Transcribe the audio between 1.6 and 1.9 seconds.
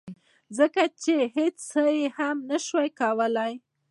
څه